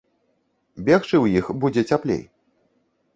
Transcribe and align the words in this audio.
Бегчы 0.87 1.13
ў 1.23 1.41
іх 1.41 1.51
будзе 1.65 1.81
цяплей. 1.91 2.23